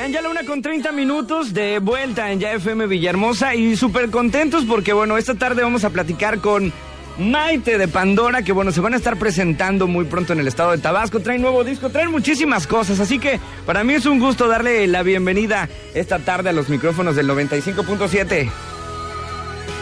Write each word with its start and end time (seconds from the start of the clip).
Bien, 0.00 0.14
ya 0.14 0.22
la 0.22 0.30
una 0.30 0.44
con 0.44 0.62
30 0.62 0.92
minutos 0.92 1.52
de 1.52 1.78
vuelta 1.78 2.32
en 2.32 2.40
Ya 2.40 2.52
FM 2.52 2.86
Villahermosa 2.86 3.54
y 3.54 3.76
súper 3.76 4.08
contentos 4.08 4.64
porque, 4.64 4.94
bueno, 4.94 5.18
esta 5.18 5.34
tarde 5.34 5.62
vamos 5.62 5.84
a 5.84 5.90
platicar 5.90 6.38
con 6.38 6.72
Maite 7.18 7.76
de 7.76 7.86
Pandora, 7.86 8.42
que, 8.42 8.52
bueno, 8.52 8.72
se 8.72 8.80
van 8.80 8.94
a 8.94 8.96
estar 8.96 9.18
presentando 9.18 9.86
muy 9.86 10.06
pronto 10.06 10.32
en 10.32 10.40
el 10.40 10.48
estado 10.48 10.70
de 10.70 10.78
Tabasco. 10.78 11.20
Traen 11.20 11.42
nuevo 11.42 11.64
disco, 11.64 11.90
traen 11.90 12.10
muchísimas 12.10 12.66
cosas, 12.66 12.98
así 12.98 13.18
que 13.18 13.38
para 13.66 13.84
mí 13.84 13.92
es 13.92 14.06
un 14.06 14.20
gusto 14.20 14.48
darle 14.48 14.86
la 14.86 15.02
bienvenida 15.02 15.68
esta 15.92 16.18
tarde 16.18 16.48
a 16.48 16.54
los 16.54 16.70
micrófonos 16.70 17.14
del 17.14 17.28
95.7. 17.28 18.50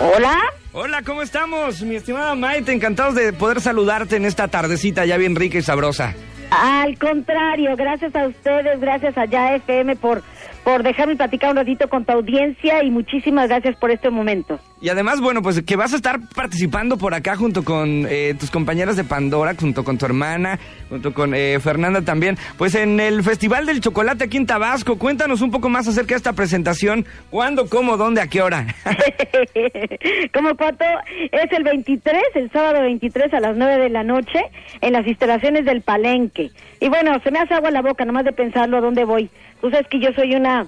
Hola. 0.00 0.37
Hola, 0.73 1.03
¿cómo 1.03 1.23
estamos? 1.23 1.80
Mi 1.83 1.95
estimada 1.95 2.34
Maite, 2.34 2.73
encantados 2.73 3.14
de 3.14 3.33
poder 3.33 3.61
saludarte 3.61 4.16
en 4.16 4.25
esta 4.25 4.48
tardecita 4.48 5.06
ya 5.06 5.16
bien 5.16 5.37
rica 5.37 5.59
y 5.59 5.62
sabrosa. 5.62 6.16
Al 6.51 6.98
contrario, 6.98 7.77
gracias 7.77 8.15
a 8.16 8.27
ustedes, 8.27 8.80
gracias 8.80 9.19
a 9.19 9.27
Ya 9.27 9.55
FM 9.55 9.97
por, 9.97 10.23
por 10.68 10.82
dejarme 10.82 11.16
platicar 11.16 11.52
un 11.52 11.56
ratito 11.56 11.88
con 11.88 12.04
tu 12.04 12.12
audiencia 12.12 12.84
y 12.84 12.90
muchísimas 12.90 13.48
gracias 13.48 13.74
por 13.77 13.90
este 13.90 14.10
momento. 14.10 14.60
Y 14.82 14.91
además, 14.91 15.18
bueno, 15.18 15.41
pues 15.41 15.62
que 15.62 15.77
vas 15.77 15.94
a 15.94 15.96
estar 15.96 16.20
participando 16.34 16.98
por 16.98 17.14
acá 17.14 17.36
junto 17.36 17.64
con 17.64 18.06
eh, 18.06 18.34
tus 18.38 18.50
compañeras 18.50 18.94
de 18.98 19.02
Pandora, 19.02 19.54
junto 19.58 19.82
con 19.82 19.96
tu 19.96 20.04
hermana, 20.04 20.58
junto 20.91 21.14
con 21.14 21.32
eh, 21.34 21.58
Fernanda 21.58 22.02
también, 22.02 22.36
pues 22.58 22.74
en 22.74 23.00
el 23.00 23.22
Festival 23.22 23.64
del 23.64 23.80
Chocolate 23.80 24.24
aquí 24.24 24.36
en 24.36 24.44
Tabasco. 24.44 24.98
Cuéntanos 24.98 25.41
un 25.41 25.50
poco 25.50 25.70
más 25.70 25.88
acerca 25.88 26.10
de 26.10 26.18
esta 26.18 26.34
presentación. 26.34 27.06
¿Cuándo, 27.30 27.70
cómo, 27.70 27.96
dónde, 27.96 28.20
a 28.20 28.27
qué 28.27 28.42
hora? 28.42 28.66
Como 30.34 30.55
cuánto 30.55 30.84
es 31.32 31.50
el 31.50 31.64
23, 31.64 32.22
el 32.34 32.53
sábado 32.53 32.82
23 32.82 33.32
a 33.32 33.41
las 33.41 33.56
9 33.56 33.78
de 33.78 33.88
la 33.88 34.05
noche 34.05 34.38
en 34.82 34.92
las 34.92 35.06
instalaciones 35.06 35.64
del 35.64 35.80
Palenque. 35.80 36.50
Y 36.78 36.91
bueno, 36.91 37.19
se 37.25 37.30
me 37.30 37.38
hace 37.38 37.55
agua 37.55 37.70
la 37.70 37.80
boca 37.80 38.05
nomás 38.05 38.27
de 38.27 38.32
pensarlo 38.32 38.77
a 38.77 38.80
dónde 38.82 39.05
voy. 39.05 39.30
Tú 39.61 39.70
sabes 39.70 39.87
que 39.89 39.98
yo 39.98 40.12
soy 40.12 40.34
una 40.34 40.67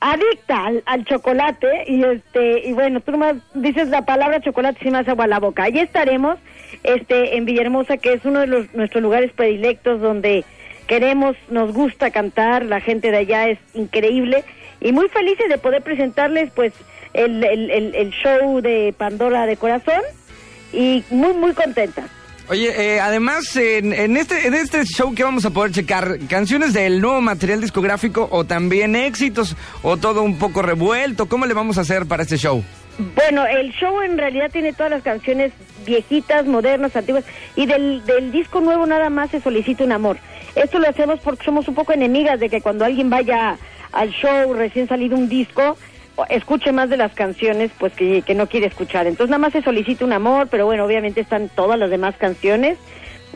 adicta 0.00 0.72
al, 0.84 1.04
chocolate 1.04 1.84
y 1.86 2.02
este 2.02 2.68
y 2.68 2.72
bueno 2.72 3.00
tú 3.00 3.12
nomás 3.12 3.36
dices 3.54 3.88
la 3.88 4.04
palabra 4.04 4.40
chocolate 4.40 4.78
y 4.82 4.94
hace 4.94 5.10
agua 5.12 5.26
la 5.28 5.38
boca. 5.38 5.62
Allí 5.64 5.78
estaremos 5.78 6.38
este 6.82 7.36
en 7.36 7.44
Villahermosa 7.44 7.96
que 7.98 8.14
es 8.14 8.24
uno 8.24 8.40
de 8.40 8.48
los, 8.48 8.74
nuestros 8.74 9.02
lugares 9.02 9.32
predilectos 9.32 10.00
donde 10.00 10.44
queremos 10.88 11.36
nos 11.50 11.72
gusta 11.72 12.10
cantar 12.10 12.64
la 12.64 12.80
gente 12.80 13.12
de 13.12 13.18
allá 13.18 13.48
es 13.48 13.58
increíble 13.74 14.44
y 14.80 14.90
muy 14.90 15.08
felices 15.08 15.48
de 15.48 15.58
poder 15.58 15.82
presentarles 15.82 16.50
pues 16.50 16.72
el, 17.14 17.44
el, 17.44 17.70
el, 17.70 17.94
el 17.94 18.10
show 18.10 18.60
de 18.60 18.92
Pandora 18.98 19.46
de 19.46 19.56
corazón 19.56 20.02
y 20.72 21.04
muy 21.10 21.32
muy 21.34 21.52
contenta 21.52 22.08
Oye, 22.48 22.94
eh, 22.96 23.00
además, 23.00 23.56
en, 23.56 23.92
en, 23.92 24.16
este, 24.16 24.46
en 24.46 24.54
este 24.54 24.84
show 24.84 25.14
que 25.14 25.22
vamos 25.22 25.44
a 25.44 25.50
poder 25.50 25.70
checar, 25.70 26.18
canciones 26.28 26.72
del 26.72 27.00
nuevo 27.00 27.20
material 27.20 27.60
discográfico 27.60 28.28
o 28.30 28.44
también 28.44 28.96
éxitos 28.96 29.56
o 29.82 29.96
todo 29.96 30.22
un 30.22 30.38
poco 30.38 30.60
revuelto, 30.60 31.26
¿cómo 31.26 31.46
le 31.46 31.54
vamos 31.54 31.78
a 31.78 31.82
hacer 31.82 32.06
para 32.06 32.24
este 32.24 32.36
show? 32.36 32.62
Bueno, 33.14 33.46
el 33.46 33.72
show 33.72 34.00
en 34.02 34.18
realidad 34.18 34.50
tiene 34.50 34.72
todas 34.72 34.90
las 34.90 35.02
canciones 35.02 35.52
viejitas, 35.86 36.44
modernas, 36.46 36.94
antiguas, 36.94 37.24
y 37.56 37.66
del, 37.66 38.04
del 38.04 38.32
disco 38.32 38.60
nuevo 38.60 38.86
nada 38.86 39.08
más 39.08 39.30
se 39.30 39.40
solicita 39.40 39.84
un 39.84 39.92
amor. 39.92 40.18
Esto 40.54 40.78
lo 40.78 40.88
hacemos 40.88 41.20
porque 41.20 41.44
somos 41.44 41.68
un 41.68 41.74
poco 41.74 41.92
enemigas 41.92 42.38
de 42.38 42.50
que 42.50 42.60
cuando 42.60 42.84
alguien 42.84 43.08
vaya 43.08 43.56
al 43.92 44.10
show 44.10 44.52
recién 44.52 44.88
salido 44.88 45.16
un 45.16 45.28
disco, 45.28 45.78
escuche 46.28 46.72
más 46.72 46.90
de 46.90 46.96
las 46.96 47.12
canciones 47.12 47.70
pues 47.78 47.92
que, 47.92 48.22
que, 48.22 48.34
no 48.34 48.46
quiere 48.46 48.66
escuchar. 48.66 49.06
Entonces 49.06 49.30
nada 49.30 49.38
más 49.38 49.52
se 49.52 49.62
solicita 49.62 50.04
un 50.04 50.12
amor, 50.12 50.48
pero 50.50 50.66
bueno, 50.66 50.84
obviamente 50.84 51.20
están 51.20 51.48
todas 51.48 51.78
las 51.78 51.90
demás 51.90 52.16
canciones. 52.16 52.78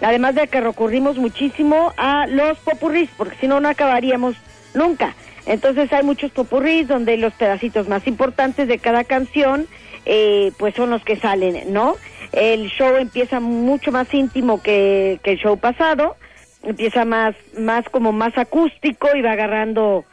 Además 0.02 0.34
de 0.34 0.46
que 0.48 0.60
recurrimos 0.60 1.16
muchísimo 1.16 1.92
a 1.96 2.26
los 2.26 2.58
popurrís, 2.58 3.08
porque 3.16 3.36
si 3.40 3.48
no, 3.48 3.60
no 3.60 3.68
acabaríamos 3.68 4.36
nunca. 4.74 5.14
Entonces 5.46 5.92
hay 5.92 6.02
muchos 6.02 6.30
popurrís 6.32 6.88
donde 6.88 7.16
los 7.16 7.32
pedacitos 7.32 7.88
más 7.88 8.06
importantes 8.06 8.68
de 8.68 8.78
cada 8.78 9.04
canción 9.04 9.66
eh, 10.04 10.52
pues 10.58 10.74
son 10.74 10.90
los 10.90 11.02
que 11.02 11.16
salen, 11.16 11.72
¿no? 11.72 11.96
El 12.32 12.68
show 12.68 12.96
empieza 12.96 13.40
mucho 13.40 13.90
más 13.92 14.12
íntimo 14.12 14.62
que, 14.62 15.18
que 15.22 15.32
el 15.32 15.38
show 15.38 15.56
pasado, 15.56 16.16
empieza 16.62 17.04
más, 17.04 17.34
más 17.58 17.88
como 17.88 18.12
más 18.12 18.36
acústico 18.36 19.08
y 19.14 19.22
va 19.22 19.32
agarrando 19.32 20.04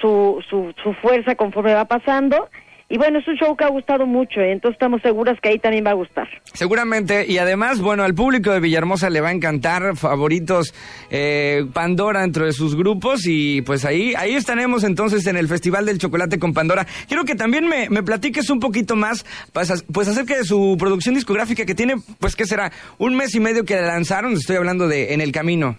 su, 0.00 0.42
su, 0.48 0.72
su 0.82 0.92
fuerza 0.94 1.34
conforme 1.34 1.74
va 1.74 1.84
pasando. 1.84 2.48
Y 2.92 2.98
bueno, 2.98 3.20
es 3.20 3.28
un 3.28 3.36
show 3.36 3.56
que 3.56 3.62
ha 3.62 3.68
gustado 3.68 4.04
mucho, 4.04 4.40
¿eh? 4.40 4.50
entonces 4.50 4.74
estamos 4.74 5.00
seguras 5.00 5.38
que 5.40 5.50
ahí 5.50 5.60
también 5.60 5.86
va 5.86 5.90
a 5.90 5.94
gustar. 5.94 6.28
Seguramente, 6.54 7.24
y 7.24 7.38
además, 7.38 7.80
bueno, 7.80 8.02
al 8.02 8.16
público 8.16 8.50
de 8.50 8.58
Villahermosa 8.58 9.08
le 9.10 9.20
va 9.20 9.28
a 9.28 9.32
encantar, 9.32 9.96
favoritos 9.96 10.74
eh, 11.08 11.66
Pandora 11.72 12.22
dentro 12.22 12.46
de 12.46 12.52
sus 12.52 12.74
grupos, 12.74 13.28
y 13.28 13.62
pues 13.62 13.84
ahí, 13.84 14.12
ahí 14.16 14.34
estaremos 14.34 14.82
entonces 14.82 15.24
en 15.28 15.36
el 15.36 15.46
Festival 15.46 15.86
del 15.86 15.98
Chocolate 15.98 16.40
con 16.40 16.52
Pandora. 16.52 16.84
Quiero 17.06 17.24
que 17.24 17.36
también 17.36 17.68
me, 17.68 17.88
me 17.90 18.02
platiques 18.02 18.50
un 18.50 18.58
poquito 18.58 18.96
más, 18.96 19.24
pues, 19.52 19.84
pues 19.92 20.08
acerca 20.08 20.36
de 20.36 20.42
su 20.42 20.76
producción 20.76 21.14
discográfica 21.14 21.64
que 21.64 21.76
tiene, 21.76 21.94
pues, 22.18 22.34
¿qué 22.34 22.44
será? 22.44 22.72
Un 22.98 23.14
mes 23.14 23.36
y 23.36 23.38
medio 23.38 23.64
que 23.64 23.80
lanzaron, 23.80 24.32
estoy 24.32 24.56
hablando 24.56 24.88
de 24.88 25.14
En 25.14 25.20
el 25.20 25.30
Camino. 25.30 25.78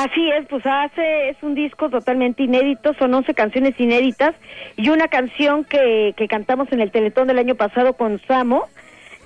Así 0.00 0.30
es, 0.30 0.46
pues 0.46 0.64
hace, 0.64 1.28
es 1.28 1.36
un 1.42 1.54
disco 1.54 1.90
totalmente 1.90 2.42
inédito, 2.42 2.94
son 2.94 3.12
11 3.12 3.34
canciones 3.34 3.78
inéditas 3.78 4.34
y 4.78 4.88
una 4.88 5.08
canción 5.08 5.62
que, 5.62 6.14
que 6.16 6.26
cantamos 6.26 6.72
en 6.72 6.80
el 6.80 6.90
Teletón 6.90 7.28
del 7.28 7.38
año 7.38 7.54
pasado 7.54 7.92
con 7.92 8.18
Samo, 8.26 8.66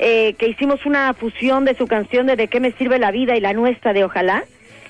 eh, 0.00 0.34
que 0.36 0.48
hicimos 0.48 0.84
una 0.84 1.14
fusión 1.14 1.64
de 1.64 1.76
su 1.76 1.86
canción 1.86 2.26
de 2.26 2.34
De 2.34 2.48
qué 2.48 2.58
me 2.58 2.72
sirve 2.72 2.98
la 2.98 3.12
vida 3.12 3.36
y 3.36 3.40
la 3.40 3.52
nuestra 3.52 3.92
de 3.92 4.02
Ojalá, 4.02 4.42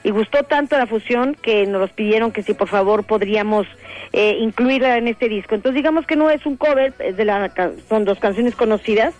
y 0.02 0.08
gustó 0.08 0.44
tanto 0.44 0.78
la 0.78 0.86
fusión 0.86 1.34
que 1.34 1.66
nos 1.66 1.90
pidieron 1.90 2.32
que 2.32 2.42
si 2.42 2.54
por 2.54 2.68
favor 2.68 3.04
podríamos 3.04 3.66
eh, 4.14 4.38
incluirla 4.40 4.96
en 4.96 5.06
este 5.06 5.28
disco. 5.28 5.54
Entonces 5.54 5.76
digamos 5.76 6.06
que 6.06 6.16
no 6.16 6.30
es 6.30 6.46
un 6.46 6.56
cover, 6.56 6.94
es 6.98 7.18
de 7.18 7.26
la, 7.26 7.52
son 7.90 8.06
dos 8.06 8.18
canciones 8.20 8.56
conocidas, 8.56 9.12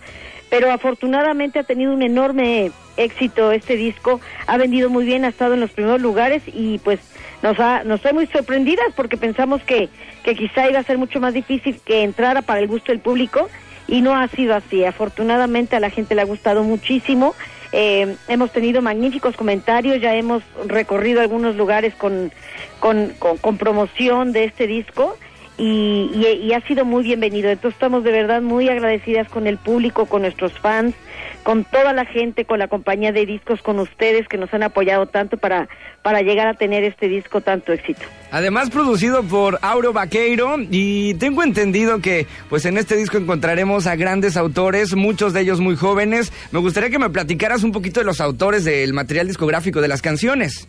pero 0.55 0.71
afortunadamente 0.71 1.59
ha 1.59 1.63
tenido 1.63 1.93
un 1.93 2.01
enorme 2.01 2.71
éxito 2.95 3.51
este 3.51 3.75
disco, 3.75 4.21
ha 4.47 4.55
vendido 4.55 4.89
muy 4.89 5.03
bien, 5.03 5.25
ha 5.25 5.27
estado 5.27 5.53
en 5.53 5.59
los 5.59 5.71
primeros 5.71 6.01
lugares 6.01 6.43
y 6.47 6.79
pues 6.79 7.01
nos 7.43 7.59
ha 7.59 7.83
nos 7.83 7.99
fue 7.99 8.13
muy 8.13 8.25
sorprendidas 8.27 8.85
porque 8.95 9.17
pensamos 9.17 9.61
que, 9.63 9.89
que 10.23 10.33
quizá 10.33 10.69
iba 10.69 10.79
a 10.79 10.83
ser 10.83 10.97
mucho 10.97 11.19
más 11.19 11.33
difícil 11.33 11.81
que 11.83 12.03
entrara 12.03 12.41
para 12.41 12.61
el 12.61 12.67
gusto 12.67 12.93
del 12.93 13.01
público 13.01 13.49
y 13.89 13.99
no 13.99 14.15
ha 14.15 14.29
sido 14.29 14.55
así. 14.55 14.85
Afortunadamente 14.85 15.75
a 15.75 15.81
la 15.81 15.89
gente 15.89 16.15
le 16.15 16.21
ha 16.21 16.25
gustado 16.25 16.63
muchísimo. 16.63 17.35
Eh, 17.73 18.15
hemos 18.29 18.53
tenido 18.53 18.81
magníficos 18.81 19.35
comentarios, 19.35 19.99
ya 19.99 20.15
hemos 20.15 20.41
recorrido 20.67 21.19
algunos 21.19 21.57
lugares 21.57 21.93
con, 21.95 22.31
con, 22.79 23.13
con 23.19 23.57
promoción 23.57 24.31
de 24.31 24.45
este 24.45 24.67
disco 24.67 25.17
y, 25.57 26.11
y, 26.13 26.47
y, 26.47 26.53
ha 26.53 26.61
sido 26.61 26.85
muy 26.85 27.03
bienvenido. 27.03 27.49
Entonces 27.49 27.75
estamos 27.75 28.03
de 28.03 28.11
verdad 28.11 28.41
muy 28.41 28.67
agradecidas 28.69 29.29
con 29.29 29.47
el 29.47 29.57
público, 29.57 30.05
con 30.05 30.23
nuestros 30.23 30.51
fans, 30.53 30.95
con 31.43 31.63
toda 31.63 31.93
la 31.93 32.05
gente, 32.05 32.45
con 32.45 32.59
la 32.59 32.67
compañía 32.67 33.11
de 33.11 33.25
discos, 33.25 33.61
con 33.61 33.79
ustedes 33.79 34.27
que 34.27 34.37
nos 34.37 34.53
han 34.53 34.63
apoyado 34.63 35.05
tanto 35.05 35.37
para, 35.37 35.69
para 36.01 36.21
llegar 36.21 36.47
a 36.47 36.55
tener 36.55 36.83
este 36.83 37.07
disco 37.07 37.39
tanto 37.41 37.71
éxito. 37.71 38.01
Además 38.31 38.69
producido 38.69 39.23
por 39.23 39.59
Auro 39.61 39.93
Vaqueiro 39.93 40.57
y 40.59 41.13
tengo 41.13 41.43
entendido 41.43 42.01
que 42.01 42.27
pues 42.49 42.65
en 42.65 42.77
este 42.77 42.97
disco 42.97 43.17
encontraremos 43.17 43.87
a 43.87 43.95
grandes 43.95 44.35
autores, 44.35 44.95
muchos 44.95 45.33
de 45.33 45.41
ellos 45.41 45.61
muy 45.61 45.75
jóvenes. 45.75 46.33
Me 46.51 46.59
gustaría 46.59 46.89
que 46.89 46.99
me 46.99 47.09
platicaras 47.09 47.63
un 47.63 47.71
poquito 47.71 48.01
de 48.01 48.05
los 48.05 48.19
autores 48.19 48.65
del 48.65 48.93
material 48.93 49.27
discográfico 49.27 49.81
de 49.81 49.87
las 49.87 50.01
canciones. 50.01 50.67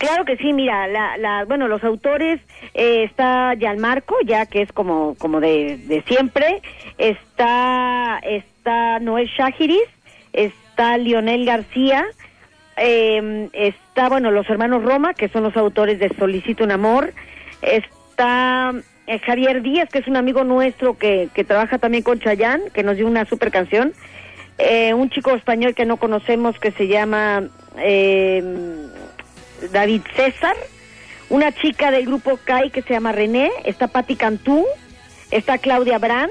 Claro 0.00 0.24
que 0.24 0.38
sí, 0.38 0.54
mira, 0.54 0.86
la, 0.86 1.18
la, 1.18 1.44
bueno, 1.44 1.68
los 1.68 1.84
autores, 1.84 2.40
eh, 2.72 3.02
está 3.04 3.54
Marco, 3.76 4.16
ya 4.24 4.46
que 4.46 4.62
es 4.62 4.72
como, 4.72 5.14
como 5.16 5.40
de, 5.40 5.76
de 5.76 6.00
siempre, 6.04 6.62
está, 6.96 8.18
está 8.24 8.98
Noel 9.00 9.28
Shahiris, 9.28 9.90
está 10.32 10.96
Lionel 10.96 11.44
García, 11.44 12.06
eh, 12.78 13.50
está, 13.52 14.08
bueno, 14.08 14.30
los 14.30 14.48
hermanos 14.48 14.82
Roma, 14.84 15.12
que 15.12 15.28
son 15.28 15.42
los 15.42 15.54
autores 15.58 15.98
de 15.98 16.08
Solicito 16.08 16.64
un 16.64 16.70
Amor, 16.70 17.12
está 17.60 18.72
eh, 19.06 19.18
Javier 19.18 19.60
Díaz, 19.60 19.90
que 19.90 19.98
es 19.98 20.08
un 20.08 20.16
amigo 20.16 20.44
nuestro 20.44 20.96
que, 20.96 21.28
que 21.34 21.44
trabaja 21.44 21.76
también 21.76 22.04
con 22.04 22.20
Chayán, 22.20 22.62
que 22.72 22.82
nos 22.82 22.96
dio 22.96 23.06
una 23.06 23.26
super 23.26 23.50
canción, 23.50 23.92
eh, 24.56 24.94
un 24.94 25.10
chico 25.10 25.32
español 25.32 25.74
que 25.74 25.84
no 25.84 25.98
conocemos 25.98 26.58
que 26.58 26.70
se 26.72 26.88
llama 26.88 27.50
eh, 27.76 28.42
David 29.72 30.02
César, 30.16 30.56
una 31.28 31.52
chica 31.52 31.90
del 31.90 32.06
grupo 32.06 32.38
CAI 32.44 32.70
que 32.70 32.82
se 32.82 32.94
llama 32.94 33.12
René, 33.12 33.50
está 33.64 33.88
Patti 33.88 34.16
Cantú, 34.16 34.66
está 35.30 35.58
Claudia 35.58 35.98
Brand, 35.98 36.30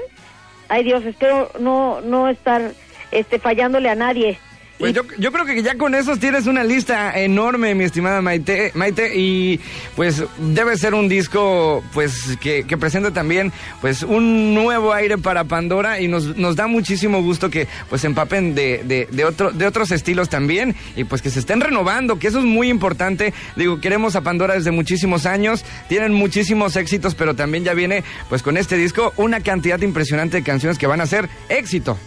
ay 0.68 0.84
Dios, 0.84 1.04
espero 1.04 1.50
no, 1.58 2.00
no 2.00 2.28
estar 2.28 2.72
este, 3.10 3.38
fallándole 3.38 3.88
a 3.88 3.94
nadie. 3.94 4.38
Pues 4.80 4.94
yo, 4.94 5.02
yo, 5.18 5.30
creo 5.30 5.44
que 5.44 5.62
ya 5.62 5.76
con 5.76 5.94
esos 5.94 6.18
tienes 6.18 6.46
una 6.46 6.64
lista 6.64 7.12
enorme, 7.20 7.74
mi 7.74 7.84
estimada 7.84 8.22
Maite, 8.22 8.72
Maite, 8.74 9.14
y 9.14 9.60
pues 9.94 10.24
debe 10.38 10.78
ser 10.78 10.94
un 10.94 11.06
disco 11.06 11.84
pues 11.92 12.38
que, 12.40 12.64
que 12.64 12.78
presenta 12.78 13.10
también 13.10 13.52
pues 13.82 14.02
un 14.02 14.54
nuevo 14.54 14.94
aire 14.94 15.18
para 15.18 15.44
Pandora 15.44 16.00
y 16.00 16.08
nos, 16.08 16.34
nos 16.38 16.56
da 16.56 16.66
muchísimo 16.66 17.22
gusto 17.22 17.50
que 17.50 17.68
pues 17.90 18.04
empapen 18.04 18.54
de, 18.54 18.82
de, 18.82 19.06
de, 19.10 19.24
otro, 19.26 19.50
de 19.50 19.66
otros 19.66 19.90
estilos 19.90 20.30
también 20.30 20.74
y 20.96 21.04
pues 21.04 21.20
que 21.20 21.28
se 21.28 21.40
estén 21.40 21.60
renovando, 21.60 22.18
que 22.18 22.28
eso 22.28 22.38
es 22.38 22.46
muy 22.46 22.70
importante. 22.70 23.34
Digo, 23.56 23.82
queremos 23.82 24.16
a 24.16 24.22
Pandora 24.22 24.54
desde 24.54 24.70
muchísimos 24.70 25.26
años, 25.26 25.62
tienen 25.90 26.14
muchísimos 26.14 26.76
éxitos, 26.76 27.14
pero 27.14 27.36
también 27.36 27.64
ya 27.64 27.74
viene 27.74 28.02
pues 28.30 28.42
con 28.42 28.56
este 28.56 28.78
disco 28.78 29.12
una 29.18 29.40
cantidad 29.40 29.78
impresionante 29.82 30.38
de 30.38 30.42
canciones 30.42 30.78
que 30.78 30.86
van 30.86 31.02
a 31.02 31.06
ser 31.06 31.28
éxito. 31.50 31.98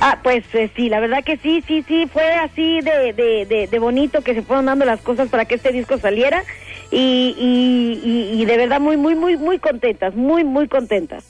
Ah, 0.00 0.20
pues 0.22 0.44
eh, 0.54 0.70
sí, 0.76 0.88
la 0.88 1.00
verdad 1.00 1.24
que 1.24 1.36
sí, 1.38 1.62
sí, 1.66 1.84
sí, 1.86 2.06
fue 2.12 2.24
así 2.34 2.80
de, 2.80 3.12
de, 3.12 3.68
de, 3.70 3.78
bonito 3.78 4.22
que 4.22 4.34
se 4.34 4.42
fueron 4.42 4.66
dando 4.66 4.84
las 4.84 5.00
cosas 5.00 5.28
para 5.28 5.44
que 5.44 5.56
este 5.56 5.72
disco 5.72 5.98
saliera 5.98 6.44
y, 6.90 7.34
y, 7.38 8.40
y, 8.40 8.44
de 8.44 8.56
verdad 8.56 8.80
muy, 8.80 8.96
muy, 8.96 9.14
muy, 9.14 9.36
muy 9.36 9.58
contentas, 9.58 10.14
muy, 10.14 10.44
muy 10.44 10.68
contentas. 10.68 11.24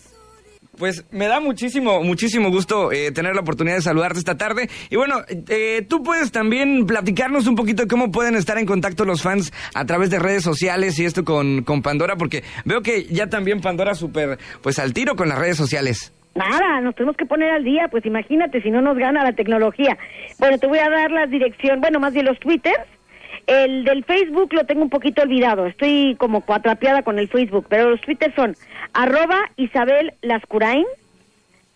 Pues 0.77 1.05
me 1.11 1.27
da 1.27 1.41
muchísimo, 1.41 2.03
muchísimo 2.03 2.51
gusto 2.51 2.91
eh, 2.91 3.13
tener 3.13 3.35
la 3.35 3.43
oportunidad 3.43 3.77
de 3.77 3.83
saludarte 3.83 4.19
esta 4.19 4.39
tarde. 4.39 4.71
Y 4.89 4.97
bueno, 4.97 5.17
eh, 5.29 5.85
tú 5.87 6.03
puedes 6.03 6.33
también 6.33 6.87
platicarnos 6.87 7.47
un 7.47 7.55
poquito 7.55 7.83
de 7.83 7.89
cómo 7.89 8.11
pueden 8.11 8.35
estar 8.35 8.57
en 8.57 8.65
contacto 8.65 9.05
los 9.05 9.21
fans 9.21 9.53
a 9.75 9.85
través 9.85 10.09
de 10.09 10.19
redes 10.19 10.43
sociales 10.43 10.99
y 10.99 11.05
esto 11.05 11.23
con, 11.23 11.65
con 11.65 11.83
Pandora, 11.83 12.17
porque 12.17 12.45
veo 12.65 12.81
que 12.81 13.05
ya 13.05 13.27
también 13.27 13.61
Pandora 13.61 13.95
súper, 13.95 14.39
pues 14.63 14.79
al 14.79 14.95
tiro 14.95 15.17
con 15.17 15.29
las 15.29 15.39
redes 15.39 15.59
sociales. 15.59 16.13
Nada, 16.35 16.81
nos 16.81 16.95
tenemos 16.95 17.17
que 17.17 17.27
poner 17.27 17.51
al 17.51 17.65
día, 17.65 17.89
pues 17.89 18.07
imagínate 18.07 18.63
si 18.63 18.71
no 18.71 18.81
nos 18.81 18.97
gana 18.97 19.25
la 19.25 19.33
tecnología. 19.33 19.99
Bueno, 20.39 20.59
te 20.59 20.67
voy 20.67 20.79
a 20.79 20.89
dar 20.89 21.11
la 21.11 21.27
dirección, 21.27 21.81
bueno, 21.81 21.99
más 21.99 22.13
bien 22.13 22.27
los 22.27 22.39
twitters. 22.39 22.87
El 23.47 23.85
del 23.85 24.05
Facebook 24.05 24.53
lo 24.53 24.65
tengo 24.65 24.83
un 24.83 24.91
poquito 24.91 25.23
olvidado, 25.23 25.67
estoy 25.67 26.15
como 26.19 26.43
cuatrapeada 26.43 27.03
con 27.03 27.19
el 27.19 27.29
Facebook, 27.29 27.67
pero 27.69 27.91
los 27.91 28.01
twitters 28.01 28.35
son 28.35 28.55
arroba 28.93 29.51
Isabel 29.57 30.13
Lascurain, 30.23 30.85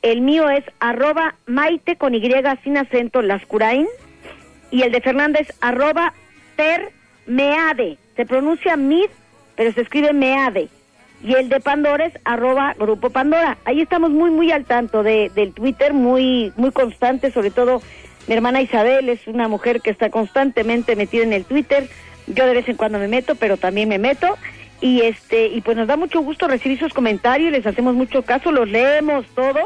el 0.02 0.20
mío 0.20 0.48
es 0.50 0.64
arroba 0.78 1.34
Maite 1.46 1.96
con 1.96 2.14
Y 2.14 2.22
sin 2.62 2.76
acento 2.76 3.22
Lascurain, 3.22 3.88
y 4.70 4.82
el 4.82 4.92
de 4.92 5.00
Fernanda 5.00 5.40
es 5.40 5.52
arroba 5.60 6.12
Per 6.54 6.90
Meade, 7.26 7.98
se 8.14 8.26
pronuncia 8.26 8.76
Mid, 8.76 9.08
pero 9.56 9.72
se 9.72 9.80
escribe 9.80 10.12
Meade 10.12 10.68
y 11.24 11.34
el 11.34 11.48
de 11.48 11.58
Pandora 11.58 12.04
es 12.04 12.12
arroba 12.24 12.74
Grupo 12.78 13.08
Pandora. 13.08 13.56
Ahí 13.64 13.80
estamos 13.80 14.10
muy, 14.10 14.30
muy 14.30 14.52
al 14.52 14.66
tanto 14.66 15.02
de, 15.02 15.30
del 15.34 15.54
Twitter, 15.54 15.94
muy, 15.94 16.52
muy 16.56 16.70
constante, 16.70 17.32
sobre 17.32 17.50
todo 17.50 17.80
mi 18.26 18.34
hermana 18.34 18.60
Isabel 18.60 19.08
es 19.08 19.26
una 19.26 19.48
mujer 19.48 19.80
que 19.80 19.90
está 19.90 20.10
constantemente 20.10 20.96
metida 20.96 21.22
en 21.22 21.32
el 21.32 21.46
Twitter. 21.46 21.88
Yo 22.26 22.46
de 22.46 22.52
vez 22.52 22.68
en 22.68 22.76
cuando 22.76 22.98
me 22.98 23.08
meto, 23.08 23.36
pero 23.36 23.56
también 23.56 23.88
me 23.88 23.98
meto. 23.98 24.36
Y 24.82 25.00
este, 25.00 25.46
y 25.46 25.62
pues 25.62 25.78
nos 25.78 25.86
da 25.86 25.96
mucho 25.96 26.20
gusto 26.20 26.46
recibir 26.46 26.78
sus 26.78 26.92
comentarios, 26.92 27.52
les 27.52 27.66
hacemos 27.66 27.94
mucho 27.94 28.22
caso, 28.22 28.52
los 28.52 28.68
leemos 28.68 29.26
todos. 29.34 29.64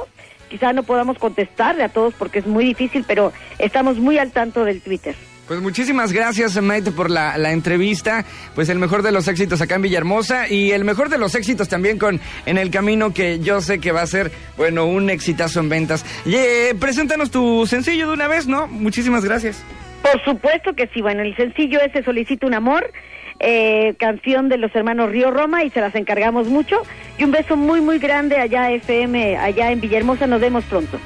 Quizá 0.49 0.73
no 0.73 0.85
podamos 0.85 1.19
contestarle 1.19 1.83
a 1.83 1.89
todos 1.89 2.15
porque 2.15 2.39
es 2.39 2.47
muy 2.47 2.65
difícil, 2.65 3.05
pero 3.07 3.33
estamos 3.59 3.99
muy 3.99 4.19
al 4.19 4.31
tanto 4.31 4.65
del 4.65 4.81
Twitter. 4.81 5.17
Pues 5.49 5.63
muchísimas 5.63 6.13
gracias, 6.13 6.61
Maite, 6.61 6.93
por 6.93 7.11
la, 7.11 7.35
entrevista. 7.51 8.27
Pues 8.55 8.69
el 8.69 8.79
mejor 8.79 9.03
de 9.03 9.13
los 9.13 9.29
éxitos 9.29 9.63
acá 9.63 9.77
en 9.77 9.83
Villahermosa 9.83 10.47
y 10.47 10.73
el 10.73 10.85
mejor 10.85 11.09
de 11.09 11.17
los 11.17 11.35
éxitos 11.35 11.71
también 11.71 11.99
con 11.99 12.21
En 12.45 12.59
el 12.59 12.71
Camino, 12.71 13.15
que 13.15 13.39
yo 13.39 13.63
sé 13.63 13.81
que 13.81 13.91
va 13.91 14.03
a 14.03 14.07
ser, 14.07 14.31
bueno, 14.59 14.85
un 14.85 15.09
exitazo 15.09 15.61
en 15.61 15.71
ventas. 15.71 16.05
Y, 16.27 16.35
eh, 16.35 16.75
preséntanos 16.79 17.31
tu 17.31 17.67
sencillo 17.67 18.09
de 18.09 18.13
una 18.13 18.29
vez, 18.29 18.47
¿no? 18.47 18.67
Muchísimas 18.67 19.25
gracias. 19.25 19.65
Por 20.03 20.23
supuesto 20.23 20.75
que 20.75 20.87
sí. 20.93 21.01
Bueno, 21.01 21.23
el 21.23 21.35
sencillo 21.35 21.81
es 21.81 22.05
Solicito 22.05 22.47
un 22.47 22.53
Amor, 22.53 22.93
eh, 23.41 23.95
canción 23.99 24.51
de 24.51 24.59
los 24.59 24.75
hermanos 24.75 25.11
Río 25.11 25.31
Roma 25.31 25.65
y 25.65 25.71
se 25.71 25.81
las 25.81 25.95
encargamos 25.95 26.49
mucho. 26.49 26.83
Y 27.17 27.25
un 27.25 27.31
beso 27.31 27.57
muy, 27.57 27.81
muy 27.81 27.99
grande 27.99 28.37
allá, 28.37 28.71
FM, 28.71 29.39
allá 29.39 29.73
en 29.73 29.81
Villahermosa. 29.81 30.27
Nos 30.27 30.43
vemos 30.43 30.65
pronto. 30.65 30.99